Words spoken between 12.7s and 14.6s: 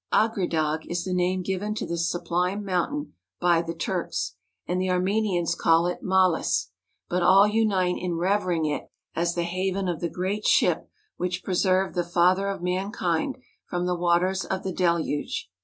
kind from the waters